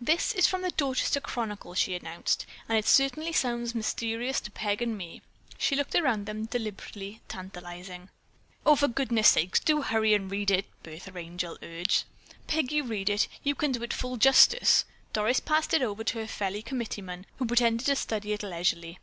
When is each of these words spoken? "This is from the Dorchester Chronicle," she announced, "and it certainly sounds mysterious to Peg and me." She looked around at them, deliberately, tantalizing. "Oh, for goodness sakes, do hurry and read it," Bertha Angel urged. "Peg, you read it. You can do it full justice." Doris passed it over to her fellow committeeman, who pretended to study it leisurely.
"This 0.00 0.32
is 0.32 0.46
from 0.46 0.62
the 0.62 0.70
Dorchester 0.70 1.20
Chronicle," 1.20 1.74
she 1.74 1.96
announced, 1.96 2.46
"and 2.68 2.78
it 2.78 2.86
certainly 2.86 3.32
sounds 3.32 3.74
mysterious 3.74 4.40
to 4.42 4.52
Peg 4.52 4.80
and 4.80 4.96
me." 4.96 5.22
She 5.58 5.74
looked 5.74 5.96
around 5.96 6.20
at 6.20 6.26
them, 6.26 6.44
deliberately, 6.44 7.20
tantalizing. 7.26 8.08
"Oh, 8.64 8.76
for 8.76 8.86
goodness 8.86 9.26
sakes, 9.30 9.58
do 9.58 9.82
hurry 9.82 10.14
and 10.14 10.30
read 10.30 10.52
it," 10.52 10.66
Bertha 10.84 11.18
Angel 11.18 11.58
urged. 11.64 12.04
"Peg, 12.46 12.70
you 12.70 12.84
read 12.84 13.08
it. 13.10 13.26
You 13.42 13.56
can 13.56 13.72
do 13.72 13.82
it 13.82 13.92
full 13.92 14.16
justice." 14.18 14.84
Doris 15.12 15.40
passed 15.40 15.74
it 15.74 15.82
over 15.82 16.04
to 16.04 16.18
her 16.20 16.28
fellow 16.28 16.62
committeeman, 16.62 17.26
who 17.38 17.46
pretended 17.46 17.86
to 17.86 17.96
study 17.96 18.34
it 18.34 18.44
leisurely. 18.44 19.00